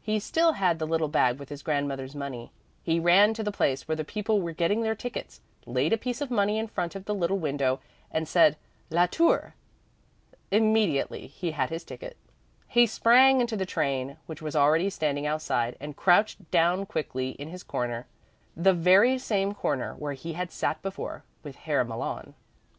[0.00, 2.50] He still had the little bag with his grandmother's money.
[2.82, 6.22] He ran to the place where the people were getting their tickets, laid a piece
[6.22, 8.56] of money in front of the little window, and said:
[8.88, 9.54] "La Tour!"
[10.50, 12.16] Immediately he had his ticket;
[12.66, 17.48] he sprang into the train, which was already standing outside, and crouched down quickly in
[17.48, 18.06] his corner,
[18.56, 22.32] the very same corner where he had sat before with Herr Malon.